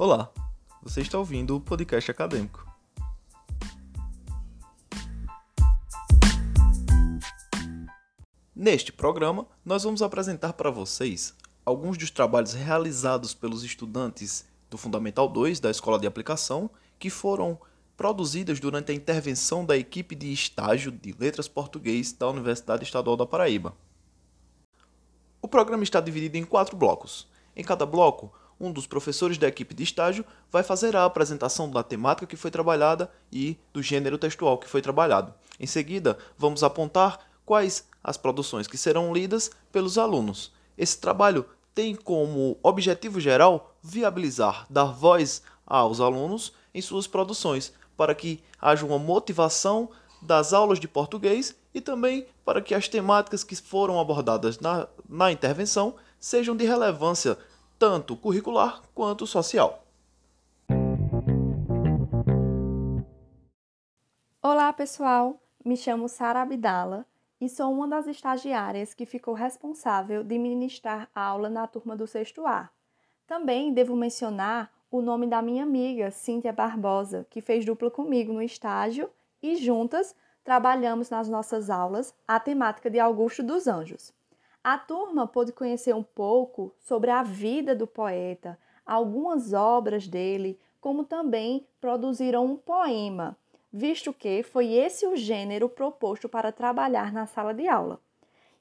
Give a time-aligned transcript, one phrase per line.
[0.00, 0.30] Olá,
[0.80, 2.64] você está ouvindo o podcast acadêmico.
[8.54, 11.34] Neste programa, nós vamos apresentar para vocês
[11.66, 17.58] alguns dos trabalhos realizados pelos estudantes do Fundamental 2 da Escola de Aplicação que foram
[17.96, 23.26] produzidas durante a intervenção da equipe de estágio de Letras Português da Universidade Estadual da
[23.26, 23.74] Paraíba.
[25.42, 27.26] O programa está dividido em quatro blocos.
[27.56, 31.82] Em cada bloco, um dos professores da equipe de estágio vai fazer a apresentação da
[31.82, 35.32] temática que foi trabalhada e do gênero textual que foi trabalhado.
[35.60, 40.52] Em seguida, vamos apontar quais as produções que serão lidas pelos alunos.
[40.76, 48.14] Esse trabalho tem como objetivo geral viabilizar, dar voz aos alunos em suas produções, para
[48.14, 49.88] que haja uma motivação
[50.20, 55.30] das aulas de português e também para que as temáticas que foram abordadas na, na
[55.30, 57.38] intervenção sejam de relevância
[57.78, 59.84] tanto curricular quanto social.
[64.42, 65.40] Olá, pessoal!
[65.64, 67.06] Me chamo Sara Abdala
[67.40, 72.44] e sou uma das estagiárias que ficou responsável de ministrar aula na turma do sexto
[72.46, 72.68] A.
[73.26, 78.42] Também devo mencionar o nome da minha amiga, Cíntia Barbosa, que fez dupla comigo no
[78.42, 79.08] estágio
[79.40, 84.17] e juntas trabalhamos nas nossas aulas a temática de Augusto dos Anjos.
[84.70, 91.04] A turma pôde conhecer um pouco sobre a vida do poeta, algumas obras dele, como
[91.04, 93.34] também produziram um poema,
[93.72, 97.98] visto que foi esse o gênero proposto para trabalhar na sala de aula.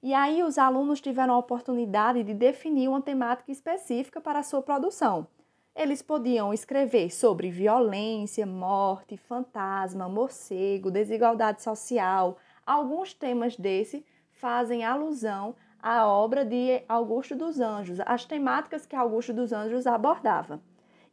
[0.01, 4.61] E aí os alunos tiveram a oportunidade de definir uma temática específica para a sua
[4.61, 5.27] produção.
[5.75, 12.37] Eles podiam escrever sobre violência, morte, fantasma, morcego, desigualdade social.
[12.65, 15.53] Alguns temas desse fazem alusão
[15.89, 20.59] à obra de Augusto dos Anjos, as temáticas que Augusto dos Anjos abordava.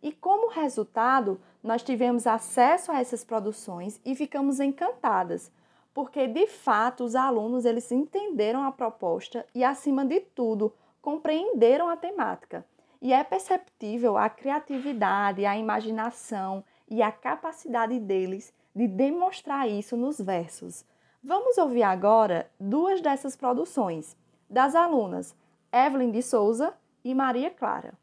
[0.02, 5.48] E como resultado, nós tivemos acesso a essas produções e ficamos encantadas,
[5.94, 11.96] porque de fato os alunos eles entenderam a proposta e acima de tudo, compreenderam a
[11.96, 12.66] temática.
[13.00, 20.20] E é perceptível a criatividade, a imaginação e a capacidade deles de demonstrar isso nos
[20.20, 20.84] versos.
[21.22, 24.16] Vamos ouvir agora duas dessas produções,
[24.48, 25.34] das alunas
[25.72, 26.72] Evelyn de Souza
[27.04, 27.94] e Maria Clara.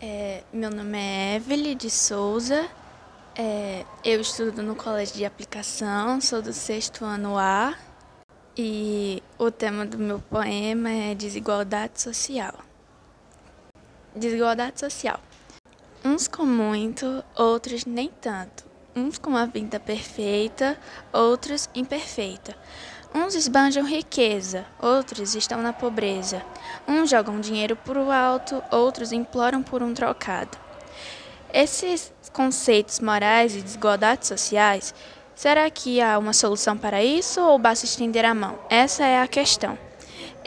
[0.00, 2.68] É, meu nome é Evelyn de Souza,
[3.38, 7.76] é, eu estudo no Colégio de Aplicação, sou do sexto ano A
[8.56, 12.54] e o tema do meu poema é desigualdade social.
[14.14, 15.20] Desigualdade social.
[16.02, 18.64] Uns com muito, outros nem tanto.
[18.96, 20.78] Uns com uma vida perfeita,
[21.12, 22.56] outros imperfeita.
[23.14, 26.42] Uns esbanjam riqueza, outros estão na pobreza.
[26.88, 30.56] Uns jogam dinheiro por o alto, outros imploram por um trocado.
[31.52, 34.94] Esses conceitos morais e desigualdades sociais
[35.36, 38.58] Será que há uma solução para isso ou basta estender a mão?
[38.70, 39.85] Essa é a questão.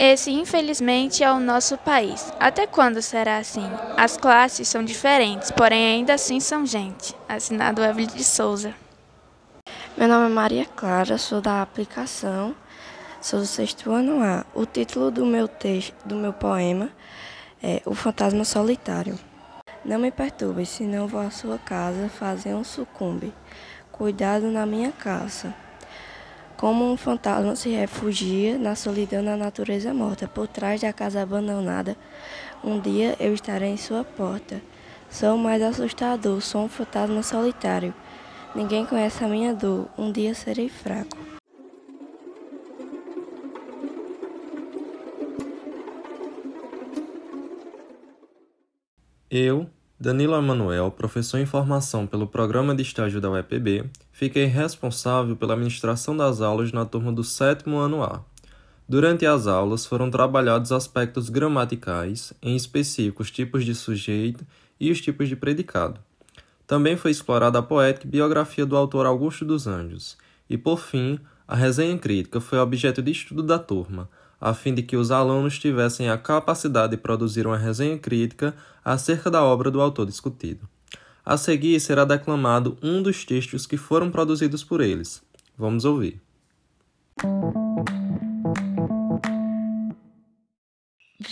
[0.01, 2.31] Esse, infelizmente, é o nosso país.
[2.39, 3.69] Até quando será assim?
[3.97, 7.13] As classes são diferentes, porém ainda assim são gente.
[7.27, 8.73] Assinado Evelyn de Souza.
[9.97, 12.55] Meu nome é Maria Clara, sou da aplicação,
[13.19, 14.45] sou do sexto ano A.
[14.55, 16.89] O título do meu texto, do meu poema
[17.61, 19.19] é O Fantasma Solitário.
[19.83, 23.33] Não me perturbe, senão vou à sua casa fazer um sucumbe
[23.91, 25.53] cuidado na minha casa.
[26.59, 31.95] Como um fantasma se refugia na solidão da natureza morta, por trás da casa abandonada,
[32.61, 34.61] um dia eu estarei em sua porta.
[35.09, 37.93] Sou mais assustador, sou um fantasma solitário.
[38.53, 41.17] Ninguém conhece a minha dor, um dia serei fraco.
[49.31, 49.65] Eu,
[50.01, 56.15] Danilo Emanuel, professor em formação pelo programa de estágio da UEPB, fiquei responsável pela administração
[56.15, 58.21] das aulas na turma do sétimo ano A.
[58.87, 64.47] Durante as aulas foram trabalhados aspectos gramaticais, em específico os tipos de sujeito
[64.79, 65.99] e os tipos de predicado.
[66.65, 70.17] Também foi explorada a poética e biografia do autor Augusto dos Anjos,
[70.49, 74.81] e por fim, a resenha crítica foi objeto de estudo da turma, a fim de
[74.83, 79.81] que os alunos tivessem a capacidade de produzir uma resenha crítica acerca da obra do
[79.81, 80.67] autor discutido.
[81.25, 85.21] A seguir será declamado um dos textos que foram produzidos por eles.
[85.57, 86.21] Vamos ouvir.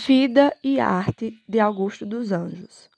[0.06, 2.88] Vida e Arte de Augusto dos Anjos.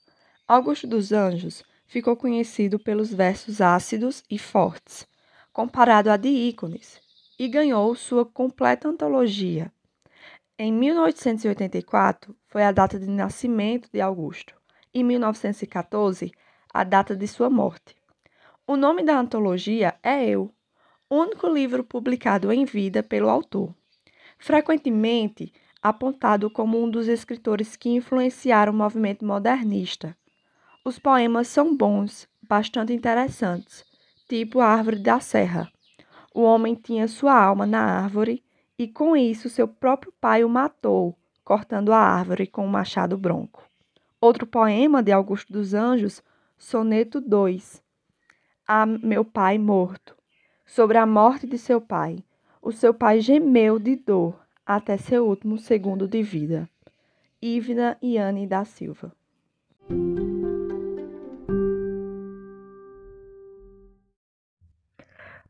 [0.47, 5.05] Augusto dos Anjos ficou conhecido pelos versos ácidos e fortes,
[5.51, 7.01] comparado a de ícones,
[7.37, 9.71] e ganhou sua completa antologia,
[10.57, 14.53] Em 1884 foi a data de nascimento de Augusto.
[14.93, 16.31] Em 1914,
[16.73, 17.95] a data de sua morte.
[18.67, 20.53] O nome da antologia é Eu,
[21.09, 23.73] único livro publicado em vida pelo autor.
[24.37, 25.51] Frequentemente
[25.81, 30.15] apontado como um dos escritores que influenciaram o movimento modernista.
[30.85, 33.83] Os poemas são bons, bastante interessantes,
[34.29, 35.71] tipo A Árvore da Serra.
[36.33, 38.43] O homem tinha sua alma na árvore
[38.81, 43.63] e com isso seu próprio pai o matou, cortando a árvore com um machado bronco.
[44.19, 46.23] Outro poema de Augusto dos Anjos,
[46.57, 47.79] Soneto 2.
[48.67, 50.17] A meu pai morto.
[50.65, 52.23] Sobre a morte de seu pai.
[52.59, 56.67] O seu pai gemeu de dor até seu último segundo de vida.
[57.39, 59.11] Ívida Iane da Silva.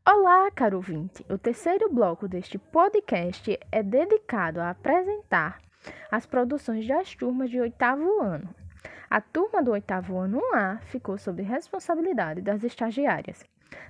[0.04, 1.24] Olá, caro ouvinte!
[1.30, 5.60] O terceiro bloco deste podcast é dedicado a apresentar
[6.10, 8.52] as produções das turmas de oitavo ano.
[9.08, 13.44] A turma do oitavo ano A ficou sob responsabilidade das estagiárias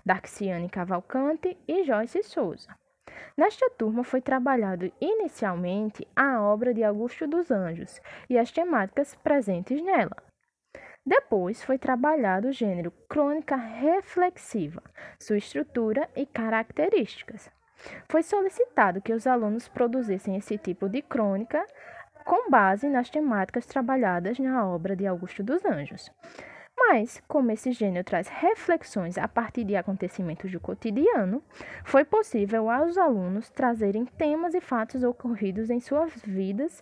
[0.04, 2.68] Darciane Cavalcante e Joyce Souza.
[3.34, 9.82] Nesta turma foi trabalhado inicialmente a obra de Augusto dos Anjos e as temáticas presentes
[9.82, 10.31] nela.
[11.04, 14.80] Depois foi trabalhado o gênero crônica reflexiva,
[15.18, 17.50] sua estrutura e características.
[18.08, 21.66] Foi solicitado que os alunos produzissem esse tipo de crônica
[22.24, 26.08] com base nas temáticas trabalhadas na obra de Augusto dos Anjos.
[26.76, 31.42] Mas, como esse gênero traz reflexões a partir de acontecimentos do cotidiano,
[31.84, 36.80] foi possível aos alunos trazerem temas e fatos ocorridos em suas vidas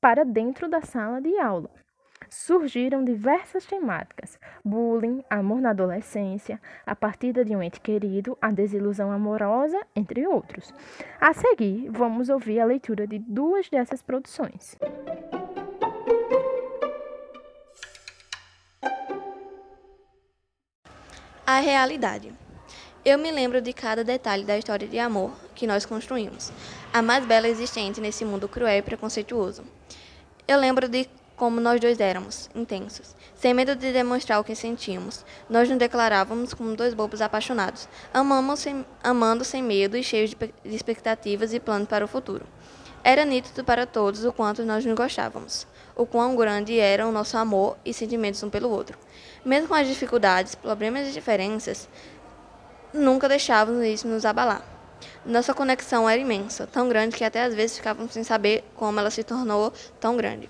[0.00, 1.83] para dentro da sala de aula
[2.28, 9.10] surgiram diversas temáticas: bullying, amor na adolescência, a partida de um ente querido, a desilusão
[9.10, 10.72] amorosa, entre outros.
[11.20, 14.76] A seguir, vamos ouvir a leitura de duas dessas produções.
[21.46, 22.32] A realidade.
[23.04, 26.50] Eu me lembro de cada detalhe da história de amor que nós construímos,
[26.90, 29.62] a mais bela existente nesse mundo cruel e preconceituoso.
[30.48, 35.24] Eu lembro de como nós dois éramos, intensos, sem medo de demonstrar o que sentíamos.
[35.48, 40.36] Nós nos declarávamos como dois bobos apaixonados, amamos sem, amando sem medo e cheios de,
[40.36, 42.46] de expectativas e planos para o futuro.
[43.02, 47.36] Era nítido para todos o quanto nós nos gostávamos, o quão grande era o nosso
[47.36, 48.96] amor e sentimentos um pelo outro.
[49.44, 51.88] Mesmo com as dificuldades, problemas e diferenças,
[52.94, 54.64] nunca deixávamos isso nos abalar.
[55.26, 59.10] Nossa conexão era imensa, tão grande que até às vezes ficávamos sem saber como ela
[59.10, 60.48] se tornou tão grande.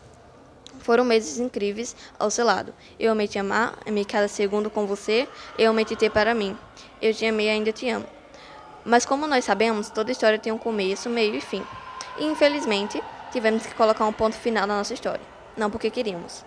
[0.85, 2.75] Foram meses incríveis ao seu lado.
[3.01, 5.27] Eu amei te amar, amei cada segundo com você,
[5.59, 6.55] eu amei te ter para mim.
[7.01, 8.05] Eu te amei e ainda te amo.
[8.85, 11.65] Mas como nós sabemos, toda história tem um começo, meio e fim.
[12.19, 13.03] E infelizmente,
[13.33, 15.23] tivemos que colocar um ponto final na nossa história.
[15.57, 16.45] Não porque queríamos.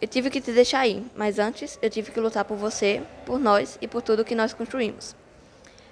[0.00, 3.40] Eu tive que te deixar ir, mas antes eu tive que lutar por você, por
[3.40, 5.16] nós e por tudo que nós construímos.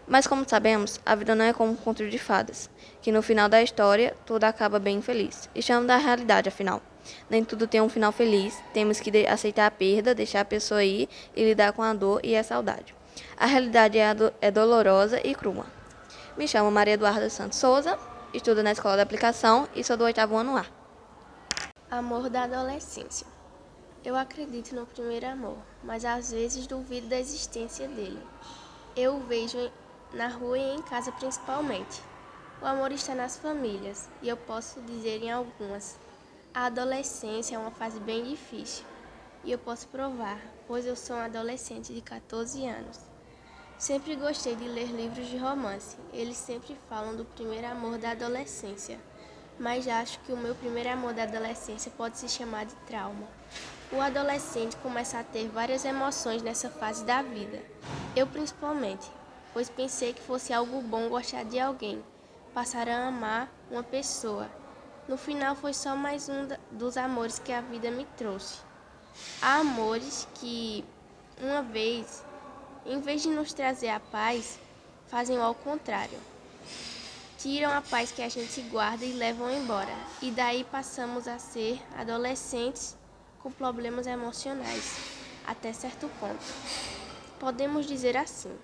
[0.07, 2.71] Mas como sabemos, a vida não é como um conto de fadas,
[3.03, 5.51] que no final da história tudo acaba bem feliz.
[5.57, 6.81] Estamos da realidade, afinal.
[7.29, 8.63] Nem tudo tem um final feliz.
[8.73, 12.37] Temos que aceitar a perda, deixar a pessoa ir e lidar com a dor e
[12.37, 12.95] a saudade.
[13.37, 15.67] A realidade é, do é dolorosa e crua.
[16.37, 17.99] Me chamo Maria Eduarda Santos Souza,
[18.33, 20.67] estudo na Escola de Aplicação e sou do oitavo ano A.
[21.91, 23.27] Amor da adolescência.
[24.05, 28.21] Eu acredito no primeiro amor, mas às vezes duvido da existência dele.
[28.97, 29.71] Eu o vejo
[30.13, 32.03] na rua e em casa principalmente.
[32.61, 35.97] O amor está nas famílias, e eu posso dizer em algumas.
[36.57, 38.85] A adolescência é uma fase bem difícil
[39.43, 43.01] e eu posso provar, pois eu sou um adolescente de 14 anos.
[43.77, 45.97] Sempre gostei de ler livros de romance.
[46.13, 49.01] Eles sempre falam do primeiro amor da adolescência,
[49.59, 53.27] mas acho que o meu primeiro amor da adolescência pode se chamar de trauma.
[53.91, 57.61] O adolescente começa a ter várias emoções nessa fase da vida.
[58.15, 59.11] Eu principalmente,
[59.53, 62.01] pois pensei que fosse algo bom gostar de alguém,
[62.55, 64.49] passar a amar uma pessoa
[65.07, 68.59] no final foi só mais um dos amores que a vida me trouxe.
[69.41, 70.85] Há amores que,
[71.41, 72.25] uma vez,
[72.87, 74.59] em vez de nos trazer a paz,
[75.09, 76.19] fazem ao contrário.
[77.39, 79.95] Tiram a paz que a gente guarda e levam embora.
[80.23, 82.97] E daí passamos a ser adolescentes
[83.41, 84.97] com problemas emocionais,
[85.47, 86.43] até certo ponto.
[87.39, 88.57] Podemos dizer assim.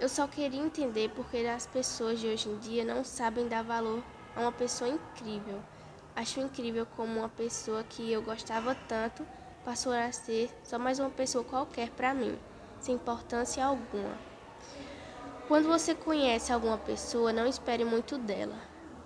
[0.00, 4.02] Eu só queria entender porque as pessoas de hoje em dia não sabem dar valor
[4.36, 5.60] é uma pessoa incrível.
[6.14, 9.26] Acho incrível como uma pessoa que eu gostava tanto
[9.64, 12.38] passou a ser só mais uma pessoa qualquer para mim,
[12.80, 14.16] sem importância alguma.
[15.48, 18.56] Quando você conhece alguma pessoa, não espere muito dela.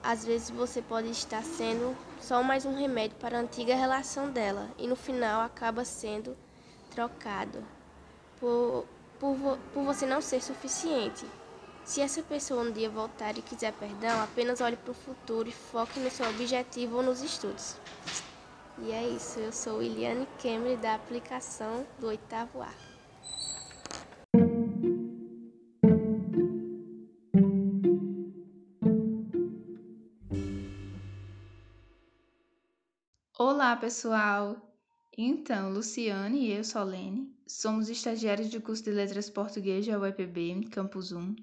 [0.02, 4.68] às vezes você pode estar sendo só mais um remédio para a antiga relação dela
[4.78, 6.36] e no final acaba sendo
[6.90, 7.64] trocado
[8.38, 8.86] por,
[9.18, 11.26] por, por você não ser suficiente.
[11.86, 15.52] Se essa pessoa um dia voltar e quiser perdão, apenas olhe para o futuro e
[15.52, 17.76] foque no seu objetivo ou nos estudos.
[18.80, 22.74] E é isso, eu sou Iliane Kemmer da aplicação do oitavo A.
[33.38, 34.56] Olá, pessoal!
[35.16, 41.12] Então, Luciane e eu, Solene, somos estagiários do curso de Letras Português da UEPB, Campus
[41.12, 41.36] 1,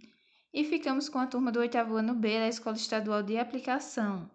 [0.53, 4.29] e ficamos com a turma do oitavo ano B da Escola Estadual de Aplicação.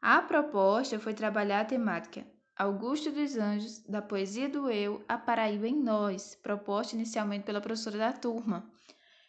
[0.00, 2.26] A proposta foi trabalhar a temática
[2.58, 7.98] Augusto dos Anjos, da Poesia do Eu, a Paraíba em Nós, proposta inicialmente pela professora
[7.98, 8.66] da turma,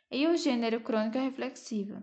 [0.10, 2.02] e o gênero crônica reflexiva.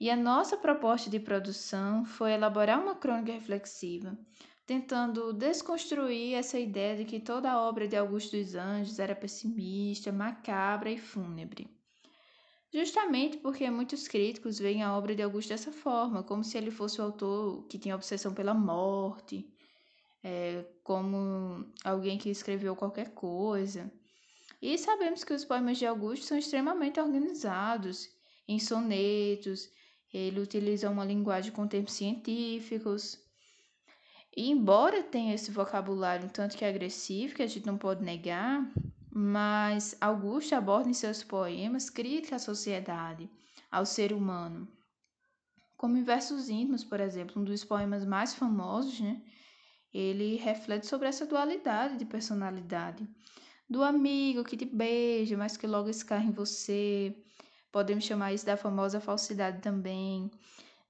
[0.00, 4.16] E a nossa proposta de produção foi elaborar uma crônica reflexiva,
[4.64, 10.10] tentando desconstruir essa ideia de que toda a obra de Augusto dos Anjos era pessimista,
[10.10, 11.75] macabra e fúnebre.
[12.72, 17.00] Justamente porque muitos críticos veem a obra de Augusto dessa forma, como se ele fosse
[17.00, 19.48] o autor que tinha obsessão pela morte,
[20.22, 23.90] é, como alguém que escreveu qualquer coisa.
[24.60, 28.08] E sabemos que os poemas de Augusto são extremamente organizados,
[28.48, 29.70] em sonetos,
[30.12, 33.20] ele utiliza uma linguagem com termos científicos,
[34.36, 38.70] e embora tenha esse vocabulário um tanto que agressivo, que a gente não pode negar,
[39.18, 43.30] mas Augusto aborda em seus poemas crítica à sociedade,
[43.70, 44.68] ao ser humano.
[45.74, 49.22] Como em Versos Íntimos, por exemplo, um dos poemas mais famosos, né?
[49.92, 53.08] ele reflete sobre essa dualidade de personalidade.
[53.66, 57.16] Do amigo que te beija, mas que logo escarra em você.
[57.72, 60.30] Podemos chamar isso da famosa falsidade também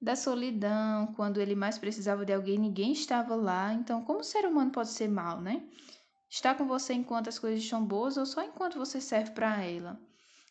[0.01, 3.73] da solidão, quando ele mais precisava de alguém, ninguém estava lá.
[3.73, 5.63] Então, como o ser humano pode ser mal, né?
[6.29, 10.01] Está com você enquanto as coisas estão boas ou só enquanto você serve para ela?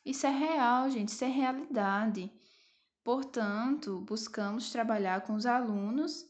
[0.05, 2.32] Isso é real, gente, isso é realidade.
[3.03, 6.25] Portanto, buscamos trabalhar com os alunos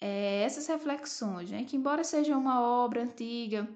[0.00, 1.64] é, essas reflexões, né?
[1.64, 3.68] que embora seja uma obra antiga,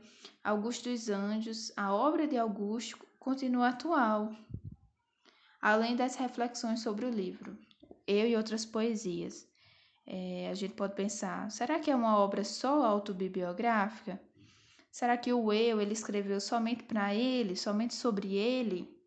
[0.42, 4.34] Augusto dos Anjos, a obra de Augusto continua atual,
[5.60, 7.56] além das reflexões sobre o livro
[8.06, 9.46] eu e outras poesias.
[10.06, 14.20] É, a gente pode pensar, será que é uma obra só autobibliográfica?
[14.96, 18.98] Será que o eu ele escreveu somente para ele, somente sobre ele?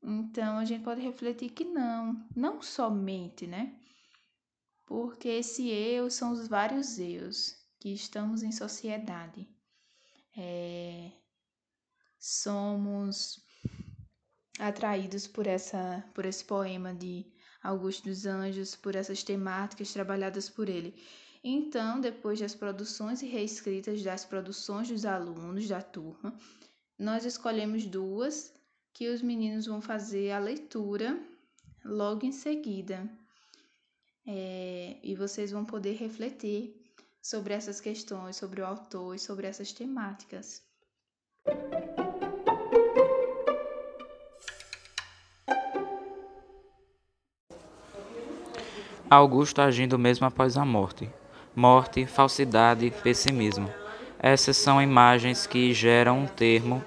[0.00, 3.76] Então a gente pode refletir que não, não somente, né?
[4.86, 9.48] Porque esse eu são os vários eus que estamos em sociedade.
[10.38, 11.10] É,
[12.16, 13.44] somos
[14.56, 17.26] atraídos por essa por esse poema de
[17.60, 20.94] Augusto dos Anjos, por essas temáticas trabalhadas por ele.
[21.48, 26.36] Então, depois das produções e reescritas das produções dos alunos da turma,
[26.98, 28.52] nós escolhemos duas
[28.92, 31.16] que os meninos vão fazer a leitura
[31.84, 33.08] logo em seguida.
[34.26, 36.84] É, e vocês vão poder refletir
[37.22, 40.64] sobre essas questões, sobre o autor e sobre essas temáticas.
[49.08, 51.08] Augusto agindo mesmo após a morte.
[51.58, 53.70] Morte, falsidade, pessimismo.
[54.18, 56.84] Essas são imagens que geram um termo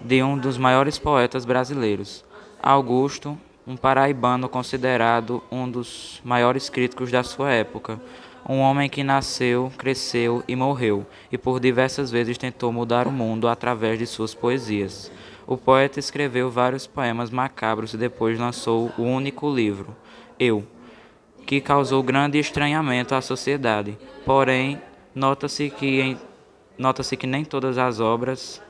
[0.00, 2.24] de um dos maiores poetas brasileiros.
[2.62, 8.00] Augusto, um paraibano considerado um dos maiores críticos da sua época,
[8.48, 13.46] um homem que nasceu, cresceu e morreu, e por diversas vezes tentou mudar o mundo
[13.46, 15.12] através de suas poesias.
[15.46, 19.94] O poeta escreveu vários poemas macabros e depois lançou o único livro,
[20.38, 20.66] Eu,
[21.46, 23.98] que causou grande estranhamento à sociedade.
[24.24, 24.80] Porém,
[25.14, 26.16] nota-se que,
[26.78, 28.62] nota-se que nem todas as obras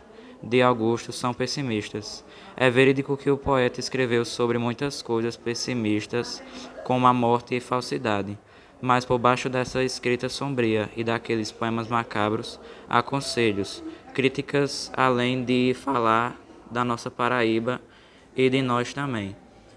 [0.43, 2.25] de Augusto são pessimistas.
[2.57, 6.43] É verídico que o poeta escreveu sobre muitas coisas pessimistas,
[6.85, 8.39] como a morte e falsidade.
[8.81, 15.75] Mas por baixo dessa escrita sombria e daqueles poemas macabros, há conselhos, críticas, além de
[15.75, 16.39] falar
[16.71, 17.81] da nossa Paraíba
[18.37, 19.35] e de nós também.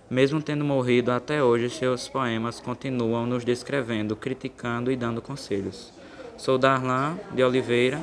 [0.10, 5.92] Mesmo tendo morrido até hoje, seus poemas continuam nos descrevendo, criticando e dando conselhos.
[6.38, 8.02] Sou Darlan de Oliveira,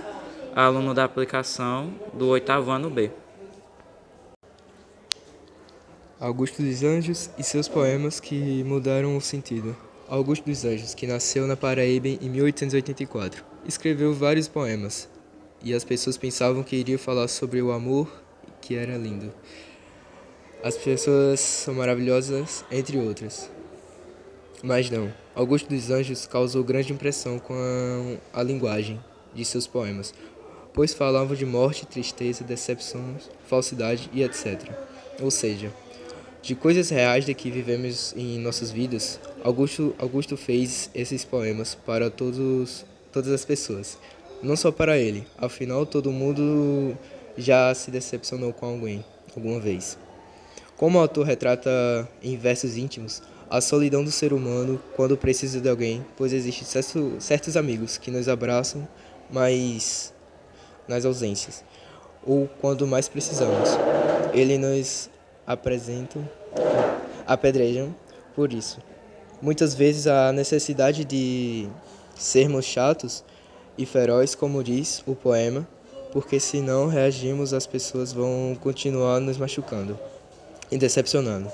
[0.54, 3.10] aluno da aplicação do oitavo ano B.
[6.20, 9.74] Augusto dos Anjos e seus poemas que mudaram o sentido.
[10.06, 15.08] Augusto dos Anjos, que nasceu na Paraíba em 1884, escreveu vários poemas,
[15.62, 18.06] e as pessoas pensavam que iria falar sobre o amor,
[18.60, 19.32] que era lindo.
[20.64, 23.50] As pessoas são maravilhosas, entre outras.
[24.62, 28.98] Mas não, Augusto dos Anjos causou grande impressão com a, a linguagem
[29.34, 30.14] de seus poemas,
[30.72, 33.14] pois falavam de morte, tristeza, decepção,
[33.46, 34.70] falsidade e etc.
[35.20, 35.70] Ou seja,
[36.40, 42.08] de coisas reais de que vivemos em nossas vidas, Augusto, Augusto fez esses poemas para
[42.08, 43.98] todos, todas as pessoas,
[44.42, 46.96] não só para ele, afinal todo mundo
[47.36, 49.04] já se decepcionou com alguém
[49.36, 50.02] alguma vez.
[50.84, 55.66] Como o autor retrata em versos íntimos a solidão do ser humano quando precisa de
[55.66, 56.82] alguém, pois existem
[57.20, 58.86] certos amigos que nos abraçam,
[59.30, 60.12] mas
[60.86, 61.64] nas ausências,
[62.22, 63.70] ou quando mais precisamos.
[64.34, 65.08] Ele nos
[65.46, 66.20] apresenta,
[67.26, 67.94] apedrejam
[68.36, 68.78] por isso.
[69.40, 71.66] Muitas vezes a necessidade de
[72.14, 73.24] sermos chatos
[73.78, 75.66] e ferozes, como diz o poema,
[76.12, 79.98] porque se não reagimos, as pessoas vão continuar nos machucando
[80.70, 81.50] e decepcionando.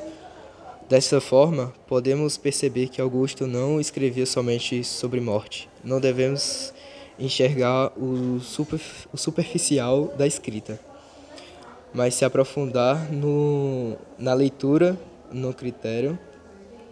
[0.88, 5.68] Dessa forma, podemos perceber que Augusto não escrevia somente sobre morte.
[5.84, 6.74] Não devemos
[7.18, 8.80] enxergar o, super,
[9.12, 10.80] o superficial da escrita,
[11.92, 14.98] mas se aprofundar no, na leitura,
[15.30, 16.18] no critério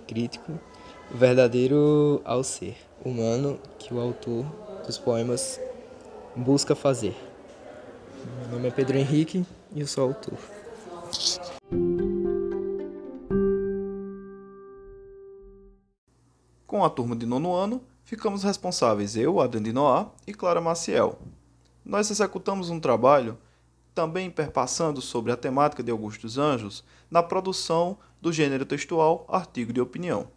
[0.06, 0.52] crítico
[1.10, 4.44] verdadeiro ao ser humano que o autor
[4.86, 5.60] dos poemas
[6.36, 7.16] busca fazer.
[8.42, 9.44] Meu nome é Pedro Henrique
[9.74, 10.57] e eu sou autor.
[16.78, 21.18] Com a turma de nono ano, ficamos responsáveis eu, Adriano de Noá e Clara Maciel.
[21.84, 23.36] Nós executamos um trabalho
[23.92, 29.72] também perpassando sobre a temática de Augusto dos Anjos na produção do gênero textual artigo
[29.72, 30.28] de opinião.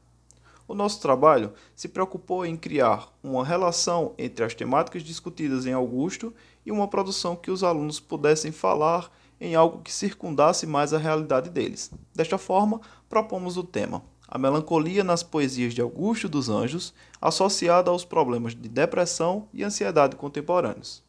[0.67, 6.33] O nosso trabalho se preocupou em criar uma relação entre as temáticas discutidas em Augusto
[6.65, 11.51] e uma produção que os alunos pudessem falar em algo que circundasse mais a realidade
[11.51, 11.91] deles.
[12.15, 18.05] Desta forma, propomos o tema A melancolia nas poesias de Augusto dos Anjos, associada aos
[18.05, 21.03] problemas de depressão e ansiedade contemporâneos.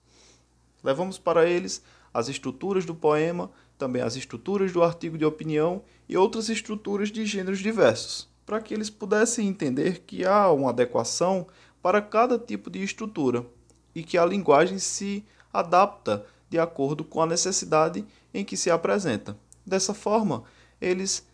[0.83, 1.83] Levamos para eles
[2.13, 7.25] as estruturas do poema, também as estruturas do artigo de opinião e outras estruturas de
[7.25, 11.47] gêneros diversos para que eles pudessem entender que há uma adequação
[11.81, 13.47] para cada tipo de estrutura
[13.95, 19.37] e que a linguagem se adapta de acordo com a necessidade em que se apresenta.
[19.65, 20.45] Dessa forma,
[20.81, 21.27] eles,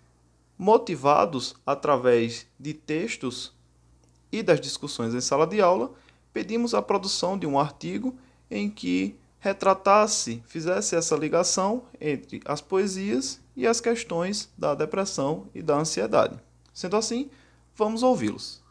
[0.58, 3.54] motivados através de textos
[4.32, 5.92] e das discussões em sala de aula,
[6.32, 8.14] pedimos a produção de um artigo
[8.50, 15.62] em que retratasse, fizesse essa ligação entre as poesias e as questões da depressão e
[15.62, 16.38] da ansiedade.
[16.74, 17.30] Sendo assim,
[17.76, 18.62] vamos ouvi-los.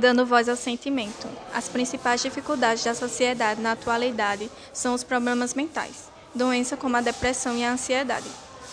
[0.00, 1.28] Dando voz ao sentimento.
[1.52, 7.54] As principais dificuldades da sociedade na atualidade são os problemas mentais, doenças como a depressão
[7.54, 8.24] e a ansiedade.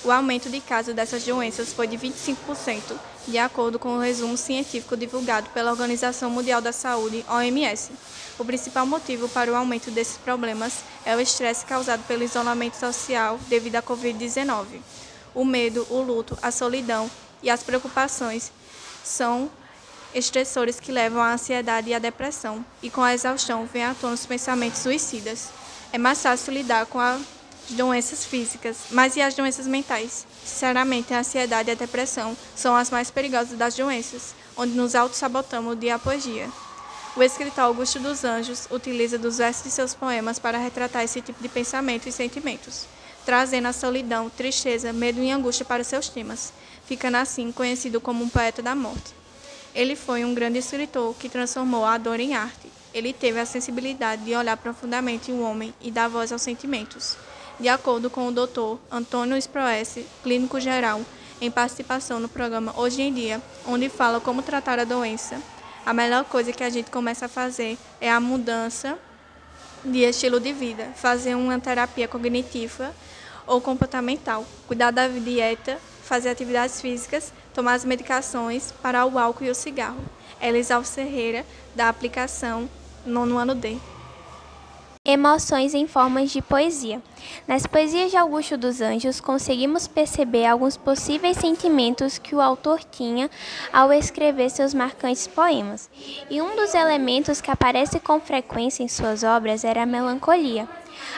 [0.05, 2.95] O aumento de casos dessas doenças foi de 25%,
[3.27, 7.91] de acordo com o resumo científico divulgado pela Organização Mundial da Saúde, OMS.
[8.39, 13.37] O principal motivo para o aumento desses problemas é o estresse causado pelo isolamento social
[13.49, 14.79] devido à Covid-19.
[15.35, 17.11] O medo, o luto, a solidão
[17.43, 18.49] e as preocupações
[19.03, 19.51] são
[20.13, 24.13] estressores que levam à ansiedade e à depressão, e com a exaustão vem à tona
[24.13, 25.49] os pensamentos suicidas.
[25.91, 27.21] É mais fácil lidar com as
[27.69, 30.25] doenças físicas, mas e as doenças mentais?
[30.45, 35.79] Sinceramente, a ansiedade e a depressão são as mais perigosas das doenças, onde nos auto-sabotamos
[35.79, 36.49] dia após dia.
[37.15, 41.41] O escritor Augusto dos Anjos utiliza dos versos de seus poemas para retratar esse tipo
[41.41, 42.85] de pensamento e sentimentos,
[43.25, 46.53] trazendo a solidão, tristeza, medo e angústia para seus temas,
[46.85, 49.17] ficando assim conhecido como um poeta da morte.
[49.77, 52.67] Ele foi um grande escritor que transformou a dor em arte.
[52.91, 57.15] Ele teve a sensibilidade de olhar profundamente o homem e dar voz aos sentimentos.
[57.59, 58.79] De acordo com o Dr.
[58.91, 61.01] Antônio Sproesse, clínico geral,
[61.39, 65.39] em participação no programa Hoje em Dia, onde fala como tratar a doença,
[65.85, 68.97] a melhor coisa que a gente começa a fazer é a mudança
[69.85, 72.95] de estilo de vida, fazer uma terapia cognitiva
[73.45, 79.49] ou comportamental, cuidar da dieta, fazer atividades físicas, tomar as medicações, parar o álcool e
[79.49, 79.97] o cigarro.
[80.39, 81.43] Elisal Ferreira,
[81.75, 82.69] da aplicação
[83.03, 83.79] Nono Ano D
[85.07, 87.01] emoções em formas de poesia.
[87.47, 93.31] Nas poesias de Augusto dos Anjos, conseguimos perceber alguns possíveis sentimentos que o autor tinha
[93.71, 95.89] ao escrever seus marcantes poemas.
[96.29, 100.67] E um dos elementos que aparece com frequência em suas obras era a melancolia.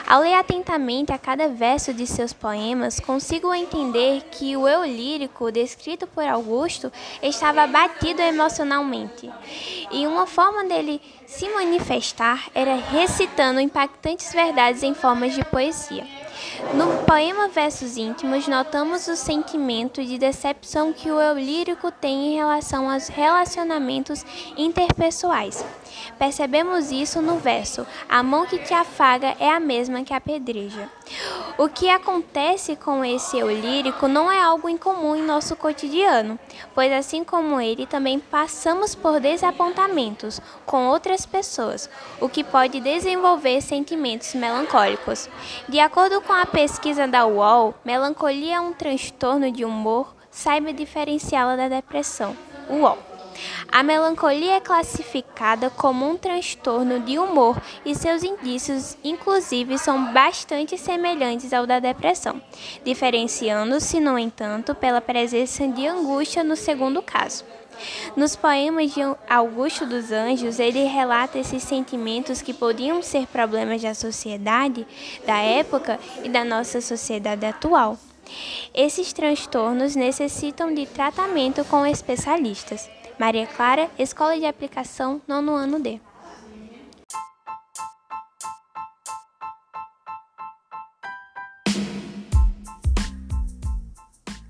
[0.06, 5.52] Ao ler atentamente a cada verso de seus poemas, consigo entender que o eu lírico
[5.52, 9.30] descrito por Augusto estava abatido emocionalmente.
[9.90, 16.06] E uma forma dele se manifestar era recitando impactantes verdades em formas de poesia.
[16.74, 22.36] No poema Versos Íntimos, notamos o sentimento de decepção que o eu lírico tem em
[22.36, 24.24] relação aos relacionamentos
[24.56, 25.64] interpessoais.
[26.18, 30.88] Percebemos isso no verso: A mão que te afaga é a mesma que apedreja.
[31.58, 36.38] O que acontece com esse eu lírico não é algo incomum em nosso cotidiano,
[36.74, 43.60] pois assim como ele, também passamos por desapontamentos com outras pessoas, o que pode desenvolver
[43.60, 45.28] sentimentos melancólicos.
[45.68, 51.56] De acordo com a pesquisa da UOL, melancolia é um transtorno de humor, saiba diferenciá-la
[51.56, 52.36] da depressão.
[52.68, 53.09] UOL.
[53.70, 60.76] A melancolia é classificada como um transtorno de humor e seus indícios, inclusive, são bastante
[60.76, 62.40] semelhantes ao da depressão,
[62.84, 67.44] diferenciando-se, no entanto, pela presença de angústia no segundo caso.
[68.16, 73.94] Nos poemas de Augusto dos Anjos, ele relata esses sentimentos que podiam ser problemas da
[73.94, 74.86] sociedade
[75.26, 77.98] da época e da nossa sociedade atual.
[78.74, 82.88] Esses transtornos necessitam de tratamento com especialistas.
[83.20, 86.00] Maria Clara, Escola de Aplicação, nono ano D.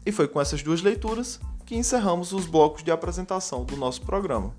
[0.06, 4.54] E foi com essas duas leituras que encerramos os blocos de apresentação do nosso programa.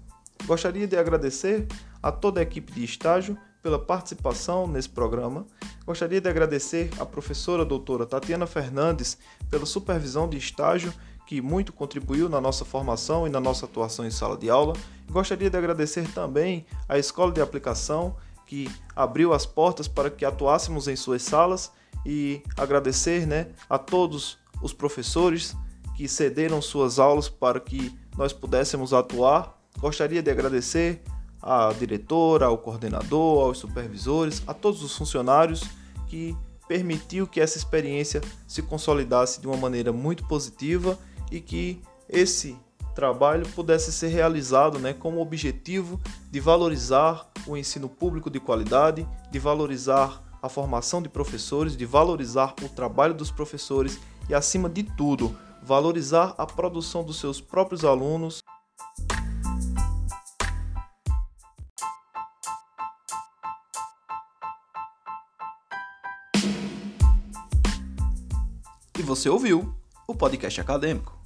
[0.46, 1.66] Gostaria de agradecer
[2.04, 5.48] a toda a equipe de estágio pela participação nesse programa.
[5.86, 9.18] Gostaria de agradecer à professora doutora Tatiana Fernandes
[9.50, 10.94] pela supervisão de estágio
[11.32, 14.74] que muito contribuiu na nossa formação e na nossa atuação em sala de aula.
[15.10, 20.90] Gostaria de agradecer também à Escola de Aplicação, que abriu as portas para que atuássemos
[20.90, 21.72] em suas salas
[22.06, 25.56] e agradecer né, a todos os professores
[25.96, 29.58] que cederam suas aulas para que nós pudéssemos atuar.
[29.80, 31.02] Gostaria de agradecer
[31.42, 35.64] à diretora, ao coordenador, aos supervisores, a todos os funcionários
[36.10, 36.36] que
[36.68, 41.00] permitiu que essa experiência se consolidasse de uma maneira muito positiva
[41.32, 42.58] e que esse
[42.94, 49.08] trabalho pudesse ser realizado né, com o objetivo de valorizar o ensino público de qualidade,
[49.32, 54.84] de valorizar a formação de professores, de valorizar o trabalho dos professores e, acima de
[54.84, 58.40] tudo, valorizar a produção dos seus próprios alunos.
[68.98, 69.74] E você ouviu
[70.08, 71.21] o podcast acadêmico.